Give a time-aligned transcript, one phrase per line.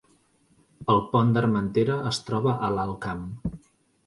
[0.93, 3.23] El Pont d’Armentera es troba a l’Alt Camp